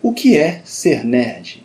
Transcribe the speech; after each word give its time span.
O 0.00 0.12
que 0.12 0.36
é 0.36 0.60
ser 0.64 1.04
nerd? 1.04 1.64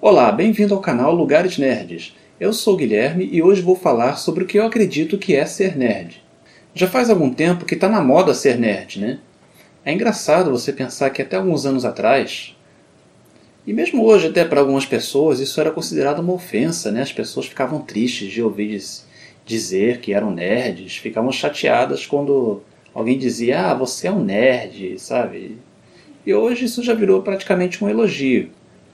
Olá, 0.00 0.32
bem-vindo 0.32 0.74
ao 0.74 0.80
canal 0.80 1.14
Lugares 1.14 1.58
Nerds. 1.58 2.16
Eu 2.40 2.54
sou 2.54 2.72
o 2.72 2.76
Guilherme 2.78 3.28
e 3.30 3.42
hoje 3.42 3.60
vou 3.60 3.76
falar 3.76 4.16
sobre 4.16 4.44
o 4.44 4.46
que 4.46 4.58
eu 4.58 4.64
acredito 4.64 5.18
que 5.18 5.36
é 5.36 5.44
ser 5.44 5.76
nerd. 5.76 6.22
Já 6.74 6.88
faz 6.88 7.10
algum 7.10 7.30
tempo 7.30 7.66
que 7.66 7.74
está 7.74 7.90
na 7.90 8.02
moda 8.02 8.32
ser 8.32 8.58
nerd, 8.58 9.00
né? 9.00 9.18
É 9.84 9.92
engraçado 9.92 10.50
você 10.50 10.72
pensar 10.72 11.10
que 11.10 11.20
até 11.20 11.36
alguns 11.36 11.66
anos 11.66 11.84
atrás, 11.84 12.53
e 13.66 13.72
mesmo 13.72 14.04
hoje 14.04 14.28
até 14.28 14.44
para 14.44 14.60
algumas 14.60 14.84
pessoas, 14.84 15.40
isso 15.40 15.60
era 15.60 15.70
considerado 15.70 16.18
uma 16.18 16.34
ofensa, 16.34 16.90
né? 16.90 17.02
As 17.02 17.12
pessoas 17.12 17.46
ficavam 17.46 17.80
tristes 17.80 18.30
de 18.30 18.42
ouvir 18.42 18.82
dizer 19.46 20.00
que 20.00 20.12
eram 20.12 20.30
nerds, 20.30 20.96
ficavam 20.96 21.32
chateadas 21.32 22.06
quando 22.06 22.62
alguém 22.94 23.18
dizia, 23.18 23.70
ah, 23.70 23.74
você 23.74 24.06
é 24.06 24.12
um 24.12 24.22
nerd, 24.22 24.98
sabe? 24.98 25.58
E 26.26 26.32
hoje 26.32 26.66
isso 26.66 26.82
já 26.82 26.94
virou 26.94 27.22
praticamente 27.22 27.82
um 27.82 27.88
elogio. 27.88 28.50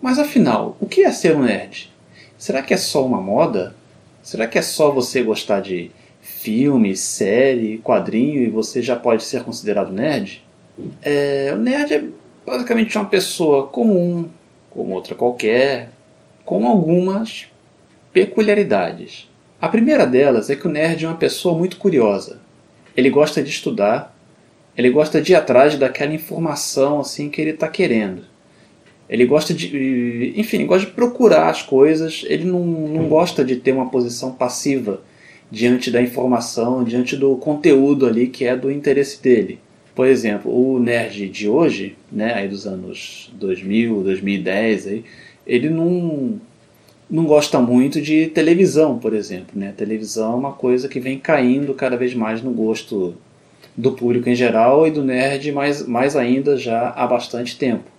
Mas 0.00 0.18
afinal, 0.18 0.76
o 0.80 0.86
que 0.86 1.02
é 1.02 1.12
ser 1.12 1.36
um 1.36 1.42
nerd? 1.42 1.92
Será 2.36 2.62
que 2.62 2.74
é 2.74 2.76
só 2.76 3.04
uma 3.04 3.20
moda? 3.20 3.74
Será 4.22 4.46
que 4.46 4.58
é 4.58 4.62
só 4.62 4.90
você 4.90 5.22
gostar 5.22 5.60
de 5.60 5.90
filme, 6.20 6.96
série, 6.96 7.78
quadrinho 7.78 8.42
e 8.42 8.48
você 8.48 8.82
já 8.82 8.96
pode 8.96 9.24
ser 9.24 9.42
considerado 9.44 9.92
nerd? 9.92 10.42
É, 11.02 11.52
o 11.54 11.58
nerd 11.58 11.94
é 11.94 12.04
basicamente 12.44 12.96
uma 12.98 13.06
pessoa 13.06 13.66
comum, 13.66 14.28
como 14.74 14.92
outra 14.92 15.14
qualquer, 15.14 15.90
com 16.44 16.66
algumas 16.66 17.46
peculiaridades. 18.12 19.30
A 19.60 19.68
primeira 19.68 20.06
delas 20.06 20.50
é 20.50 20.56
que 20.56 20.66
o 20.66 20.70
nerd 20.70 21.04
é 21.04 21.08
uma 21.08 21.16
pessoa 21.16 21.56
muito 21.56 21.76
curiosa. 21.78 22.40
Ele 22.96 23.08
gosta 23.08 23.42
de 23.42 23.48
estudar, 23.48 24.14
ele 24.76 24.90
gosta 24.90 25.22
de 25.22 25.32
ir 25.32 25.36
atrás 25.36 25.78
daquela 25.78 26.12
informação 26.12 27.00
assim 27.00 27.30
que 27.30 27.40
ele 27.40 27.50
está 27.50 27.68
querendo. 27.68 28.22
Ele 29.08 29.24
gosta 29.26 29.54
de. 29.54 30.32
Enfim, 30.36 30.66
gosta 30.66 30.86
de 30.86 30.92
procurar 30.92 31.48
as 31.48 31.62
coisas, 31.62 32.24
ele 32.26 32.44
não, 32.44 32.64
não 32.64 33.08
gosta 33.08 33.44
de 33.44 33.56
ter 33.56 33.72
uma 33.72 33.88
posição 33.90 34.32
passiva 34.32 35.02
diante 35.50 35.90
da 35.90 36.02
informação, 36.02 36.82
diante 36.82 37.16
do 37.16 37.36
conteúdo 37.36 38.06
ali 38.06 38.26
que 38.26 38.44
é 38.44 38.56
do 38.56 38.70
interesse 38.70 39.22
dele. 39.22 39.60
Por 39.94 40.06
exemplo, 40.06 40.50
o 40.50 40.78
nerd 40.78 41.28
de 41.28 41.48
hoje, 41.48 41.96
né, 42.10 42.34
aí 42.34 42.48
dos 42.48 42.66
anos 42.66 43.32
2000, 43.34 44.02
2010, 44.02 44.86
aí, 44.88 45.04
ele 45.46 45.68
não, 45.68 46.40
não 47.08 47.24
gosta 47.24 47.60
muito 47.60 48.00
de 48.00 48.26
televisão, 48.26 48.98
por 48.98 49.14
exemplo. 49.14 49.48
Né? 49.54 49.72
televisão 49.76 50.32
é 50.32 50.36
uma 50.36 50.52
coisa 50.52 50.88
que 50.88 50.98
vem 50.98 51.18
caindo 51.18 51.74
cada 51.74 51.96
vez 51.96 52.14
mais 52.14 52.42
no 52.42 52.50
gosto 52.50 53.14
do 53.76 53.92
público 53.92 54.28
em 54.28 54.34
geral 54.34 54.86
e 54.86 54.90
do 54.90 55.02
nerd 55.02 55.50
mais, 55.52 55.86
mais 55.86 56.16
ainda 56.16 56.56
já 56.56 56.90
há 56.90 57.06
bastante 57.06 57.56
tempo 57.56 57.94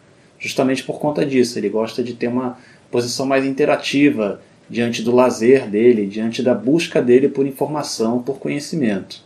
justamente 0.45 0.83
por 0.83 0.99
conta 0.99 1.25
disso. 1.25 1.57
Ele 1.57 1.69
gosta 1.69 2.03
de 2.03 2.13
ter 2.13 2.27
uma 2.27 2.57
posição 2.91 3.25
mais 3.25 3.45
interativa 3.45 4.39
diante 4.69 5.01
do 5.01 5.13
lazer 5.13 5.67
dele, 5.67 6.05
diante 6.05 6.41
da 6.41 6.53
busca 6.53 7.01
dele 7.01 7.29
por 7.29 7.45
informação, 7.45 8.21
por 8.21 8.39
conhecimento. 8.39 9.23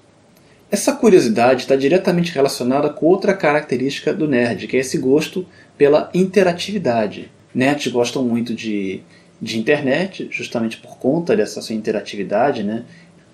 Essa 0.71 0.93
curiosidade 0.93 1.61
está 1.61 1.75
diretamente 1.75 2.31
relacionada 2.31 2.89
com 2.89 3.07
outra 3.07 3.33
característica 3.33 4.13
do 4.13 4.27
nerd, 4.27 4.67
que 4.67 4.77
é 4.77 4.79
esse 4.79 4.97
gosto 4.97 5.45
pela 5.77 6.09
interatividade. 6.13 7.31
Nerds 7.53 7.91
gostam 7.91 8.23
muito 8.23 8.53
de, 8.53 9.01
de 9.41 9.59
internet, 9.59 10.27
justamente 10.31 10.77
por 10.77 10.97
conta 10.97 11.35
dessa 11.35 11.61
sua 11.61 11.75
interatividade, 11.75 12.63
né? 12.63 12.83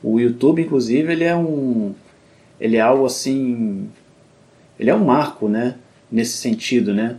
O 0.02 0.20
YouTube, 0.20 0.62
inclusive, 0.62 1.12
ele 1.12 1.26
é 1.26 1.36
um, 1.36 1.94
ele 2.60 2.78
é 2.78 2.82
algo 2.82 3.06
assim, 3.06 3.90
ele 4.80 4.90
é 4.90 4.96
um 4.96 5.04
marco, 5.04 5.50
né? 5.50 5.76
Nesse 6.10 6.38
sentido, 6.38 6.94
né? 6.94 7.18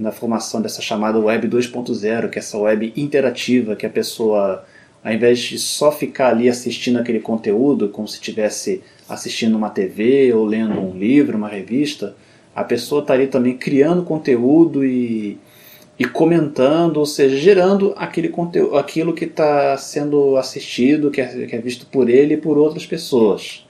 na 0.00 0.10
formação 0.10 0.62
dessa 0.62 0.80
chamada 0.80 1.18
Web 1.18 1.46
2.0, 1.46 2.30
que 2.30 2.38
é 2.38 2.40
essa 2.40 2.56
web 2.56 2.90
interativa, 2.96 3.76
que 3.76 3.84
a 3.84 3.90
pessoa, 3.90 4.64
ao 5.02 5.12
invés 5.12 5.38
de 5.38 5.58
só 5.58 5.90
ficar 5.90 6.28
ali 6.28 6.48
assistindo 6.48 6.98
aquele 6.98 7.20
conteúdo, 7.20 7.88
como 7.88 8.06
se 8.06 8.16
estivesse 8.16 8.82
assistindo 9.08 9.56
uma 9.56 9.70
TV 9.70 10.32
ou 10.32 10.44
lendo 10.44 10.78
um 10.78 10.96
livro, 10.96 11.36
uma 11.36 11.48
revista, 11.48 12.14
a 12.54 12.62
pessoa 12.62 13.00
está 13.00 13.14
ali 13.14 13.26
também 13.26 13.56
criando 13.56 14.02
conteúdo 14.02 14.84
e, 14.84 15.38
e 15.98 16.04
comentando, 16.04 16.98
ou 16.98 17.06
seja, 17.06 17.36
gerando 17.36 17.94
aquele 17.96 18.28
conteúdo, 18.28 18.76
aquilo 18.76 19.14
que 19.14 19.24
está 19.24 19.76
sendo 19.76 20.36
assistido, 20.36 21.10
que 21.10 21.20
é, 21.20 21.46
que 21.46 21.56
é 21.56 21.60
visto 21.60 21.86
por 21.86 22.10
ele 22.10 22.34
e 22.34 22.36
por 22.36 22.58
outras 22.58 22.84
pessoas. 22.84 23.64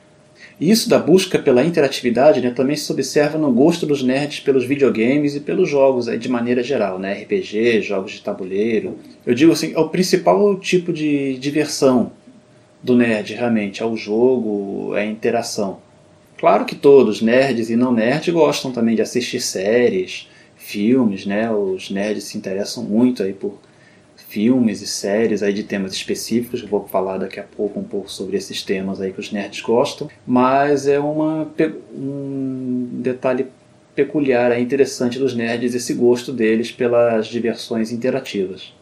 E 0.60 0.70
isso 0.70 0.90
da 0.90 0.98
busca 0.98 1.38
pela 1.38 1.64
interatividade 1.64 2.42
né, 2.42 2.50
também 2.50 2.76
se 2.76 2.92
observa 2.92 3.38
no 3.38 3.50
gosto 3.50 3.86
dos 3.86 4.02
nerds 4.02 4.40
pelos 4.40 4.66
videogames 4.66 5.34
e 5.34 5.40
pelos 5.40 5.70
jogos 5.70 6.06
aí, 6.06 6.18
de 6.18 6.28
maneira 6.28 6.62
geral, 6.62 6.98
né? 6.98 7.14
RPG, 7.14 7.80
jogos 7.80 8.12
de 8.12 8.20
tabuleiro. 8.20 8.98
Eu 9.24 9.34
digo 9.34 9.52
assim, 9.52 9.72
é 9.72 9.78
o 9.78 9.88
principal 9.88 10.54
tipo 10.60 10.92
de 10.92 11.38
diversão 11.38 12.12
do 12.82 12.94
nerd, 12.94 13.32
realmente, 13.32 13.82
é 13.82 13.86
o 13.86 13.96
jogo, 13.96 14.94
é 14.94 15.00
a 15.00 15.06
interação. 15.06 15.78
Claro 16.36 16.66
que 16.66 16.74
todos, 16.74 17.22
nerds 17.22 17.70
e 17.70 17.76
não 17.76 17.92
nerds, 17.92 18.32
gostam 18.32 18.70
também 18.70 18.94
de 18.94 19.02
assistir 19.02 19.40
séries, 19.40 20.28
filmes, 20.56 21.24
né? 21.24 21.50
Os 21.50 21.90
nerds 21.90 22.24
se 22.24 22.36
interessam 22.36 22.84
muito 22.84 23.22
aí 23.22 23.32
por 23.32 23.58
filmes 24.30 24.80
e 24.80 24.86
séries 24.86 25.42
aí 25.42 25.52
de 25.52 25.64
temas 25.64 25.92
específicos, 25.92 26.62
vou 26.62 26.86
falar 26.86 27.18
daqui 27.18 27.40
a 27.40 27.42
pouco 27.42 27.80
um 27.80 27.84
pouco 27.84 28.10
sobre 28.10 28.36
esses 28.36 28.62
temas 28.62 29.00
aí 29.00 29.12
que 29.12 29.18
os 29.18 29.32
nerds 29.32 29.60
gostam, 29.60 30.08
mas 30.24 30.86
é 30.86 31.00
uma, 31.00 31.48
um 31.92 32.88
detalhe 32.92 33.48
peculiar, 33.94 34.58
interessante 34.58 35.18
dos 35.18 35.34
nerds 35.34 35.74
esse 35.74 35.92
gosto 35.92 36.32
deles 36.32 36.70
pelas 36.70 37.26
diversões 37.26 37.90
interativas. 37.90 38.72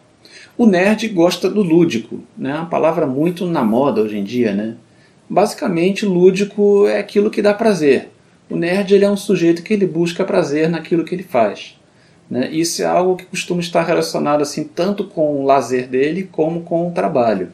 O 0.57 0.67
nerd 0.67 1.09
gosta 1.09 1.49
do 1.49 1.63
lúdico, 1.63 2.21
né? 2.37 2.55
uma 2.55 2.67
palavra 2.67 3.07
muito 3.07 3.47
na 3.47 3.65
moda 3.65 4.03
hoje 4.03 4.19
em 4.19 4.25
dia. 4.25 4.53
Né? 4.53 4.77
Basicamente, 5.29 6.05
lúdico 6.05 6.87
é 6.87 6.99
aquilo 6.99 7.31
que 7.31 7.41
dá 7.41 7.55
prazer. 7.55 8.11
O 8.51 8.57
nerd 8.57 8.95
ele 8.95 9.05
é 9.05 9.11
um 9.11 9.17
sujeito 9.17 9.63
que 9.63 9.73
ele 9.73 9.87
busca 9.87 10.25
prazer 10.25 10.69
naquilo 10.69 11.05
que 11.05 11.15
ele 11.15 11.23
faz. 11.23 11.78
Né? 12.31 12.51
Isso 12.51 12.83
é 12.83 12.85
algo 12.85 13.17
que 13.17 13.25
costuma 13.25 13.61
estar 13.61 13.83
relacionado 13.83 14.43
assim 14.43 14.65
tanto 14.65 15.05
com 15.05 15.41
o 15.41 15.45
lazer 15.45 15.89
dele 15.89 16.29
como 16.31 16.61
com 16.63 16.89
o 16.89 16.93
trabalho. 16.93 17.49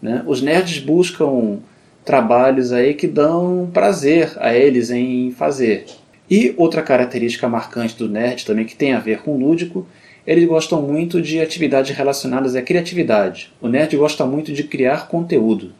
Né? 0.00 0.22
Os 0.26 0.40
nerds 0.40 0.78
buscam 0.78 1.58
trabalhos 2.04 2.72
aí 2.72 2.94
que 2.94 3.06
dão 3.06 3.70
prazer 3.72 4.32
a 4.36 4.54
eles 4.54 4.90
em 4.90 5.30
fazer. 5.32 5.86
E 6.30 6.54
outra 6.56 6.82
característica 6.82 7.48
marcante 7.48 7.96
do 7.96 8.08
nerd 8.08 8.44
também 8.44 8.64
que 8.64 8.76
tem 8.76 8.92
a 8.92 9.00
ver 9.00 9.22
com 9.22 9.34
o 9.34 9.38
lúdico, 9.38 9.86
eles 10.26 10.46
gostam 10.46 10.80
muito 10.80 11.20
de 11.20 11.40
atividades 11.40 11.94
relacionadas 11.96 12.54
à 12.54 12.62
criatividade. 12.62 13.52
O 13.60 13.68
nerd 13.68 13.96
gosta 13.96 14.24
muito 14.24 14.52
de 14.52 14.64
criar 14.64 15.08
conteúdo. 15.08 15.72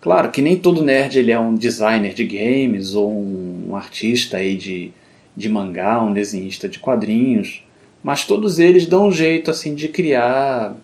Claro 0.00 0.30
que 0.30 0.42
nem 0.42 0.56
todo 0.56 0.82
nerd 0.82 1.18
ele 1.18 1.30
é 1.30 1.38
um 1.38 1.54
designer 1.54 2.14
de 2.14 2.24
games 2.24 2.94
ou 2.94 3.12
um 3.12 3.76
artista 3.76 4.38
aí 4.38 4.56
de, 4.56 4.90
de 5.36 5.48
mangá, 5.48 6.02
um 6.02 6.12
desenhista 6.12 6.68
de 6.68 6.78
quadrinhos 6.78 7.62
mas 8.02 8.24
todos 8.24 8.58
eles 8.58 8.86
dão 8.86 9.08
um 9.08 9.12
jeito 9.12 9.50
assim 9.50 9.74
de 9.74 9.88
criar 9.88 10.76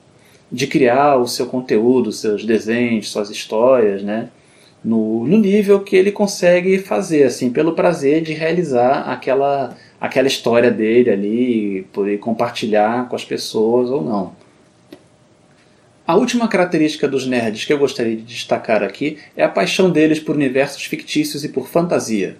de 0.51 0.67
criar 0.67 1.17
o 1.17 1.27
seu 1.27 1.47
conteúdo, 1.47 2.11
seus 2.11 2.45
desenhos, 2.45 3.11
suas 3.11 3.29
histórias, 3.31 4.03
né? 4.03 4.31
No, 4.83 5.27
no 5.27 5.37
nível 5.37 5.81
que 5.81 5.97
ele 5.97 6.11
consegue 6.11 6.79
fazer, 6.79 7.25
assim, 7.25 7.51
pelo 7.51 7.75
prazer 7.75 8.23
de 8.23 8.33
realizar 8.33 9.11
aquela, 9.11 9.77
aquela 10.01 10.29
história 10.29 10.71
dele 10.71 11.11
ali, 11.11 11.87
poder 11.93 12.19
compartilhar 12.19 13.09
com 13.09 13.17
as 13.17 13.25
pessoas 13.25 13.91
ou 13.91 14.03
não. 14.03 14.33
A 16.07 16.17
última 16.17 16.49
característica 16.49 17.07
dos 17.07 17.27
nerds 17.27 17.67
que 17.67 17.73
eu 17.73 17.79
gostaria 17.79 18.17
de 18.17 18.23
destacar 18.23 18.83
aqui 18.83 19.19
é 19.37 19.45
a 19.45 19.49
paixão 19.49 19.91
deles 19.91 20.19
por 20.19 20.35
universos 20.35 20.83
fictícios 20.85 21.45
e 21.45 21.51
por 21.51 21.69
fantasia. 21.69 22.37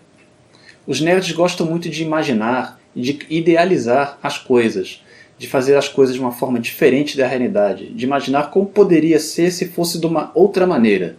Os 0.89 1.03
nerds 1.03 1.33
gostam 1.33 1.67
muito 1.67 1.91
de 1.91 2.03
imaginar, 2.03 2.81
de 2.97 3.19
idealizar 3.29 4.19
as 4.23 4.39
coisas, 4.39 5.05
de 5.37 5.47
fazer 5.47 5.77
as 5.77 5.87
coisas 5.87 6.15
de 6.15 6.21
uma 6.21 6.33
forma 6.33 6.59
diferente 6.59 7.15
da 7.15 7.27
realidade, 7.27 7.91
de 7.93 8.07
imaginar 8.07 8.51
como 8.51 8.65
poderia 8.65 9.21
ser 9.21 9.51
se 9.51 9.67
fosse 9.67 10.01
de 10.01 10.07
uma 10.07 10.33
outra 10.35 10.67
maneira. 10.67 11.17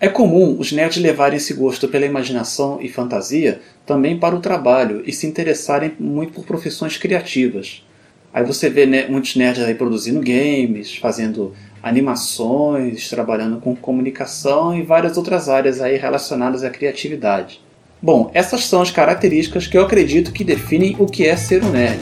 É 0.00 0.08
comum 0.08 0.56
os 0.58 0.72
nerds 0.72 1.02
levarem 1.02 1.36
esse 1.36 1.52
gosto 1.52 1.86
pela 1.86 2.06
imaginação 2.06 2.78
e 2.80 2.88
fantasia 2.88 3.60
também 3.84 4.18
para 4.18 4.34
o 4.34 4.40
trabalho 4.40 5.02
e 5.04 5.12
se 5.12 5.26
interessarem 5.26 5.92
muito 6.00 6.32
por 6.32 6.46
profissões 6.46 6.96
criativas. 6.96 7.84
Aí 8.32 8.42
você 8.42 8.70
vê 8.70 8.86
né, 8.86 9.06
muitos 9.06 9.36
nerds 9.36 9.62
aí 9.62 9.74
produzindo 9.74 10.20
games, 10.20 10.96
fazendo 10.96 11.54
animações, 11.82 13.10
trabalhando 13.10 13.60
com 13.60 13.76
comunicação 13.76 14.74
e 14.74 14.80
várias 14.80 15.18
outras 15.18 15.50
áreas 15.50 15.78
aí 15.78 15.98
relacionadas 15.98 16.64
à 16.64 16.70
criatividade. 16.70 17.60
Bom, 18.02 18.30
essas 18.32 18.64
são 18.64 18.80
as 18.80 18.90
características 18.90 19.66
que 19.66 19.76
eu 19.76 19.82
acredito 19.82 20.32
que 20.32 20.44
definem 20.44 20.96
o 20.98 21.06
que 21.06 21.26
é 21.26 21.36
ser 21.36 21.62
um 21.62 21.70
nerd. 21.70 22.00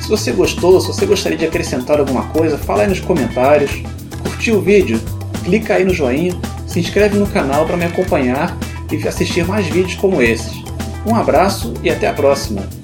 Se 0.00 0.08
você 0.08 0.32
gostou, 0.32 0.80
se 0.80 0.86
você 0.86 1.04
gostaria 1.06 1.36
de 1.36 1.44
acrescentar 1.44 1.98
alguma 1.98 2.28
coisa, 2.28 2.56
fala 2.56 2.82
aí 2.82 2.88
nos 2.88 3.00
comentários. 3.00 3.70
Curtiu 4.22 4.58
o 4.58 4.60
vídeo? 4.60 5.00
clica 5.48 5.74
aí 5.74 5.84
no 5.84 5.94
joinha, 5.94 6.38
se 6.66 6.78
inscreve 6.78 7.16
no 7.16 7.26
canal 7.26 7.64
para 7.64 7.76
me 7.76 7.86
acompanhar 7.86 8.54
e 8.92 9.08
assistir 9.08 9.46
mais 9.46 9.66
vídeos 9.66 9.94
como 9.94 10.20
esses. 10.20 10.62
Um 11.06 11.14
abraço 11.14 11.72
e 11.82 11.88
até 11.88 12.06
a 12.06 12.12
próxima! 12.12 12.77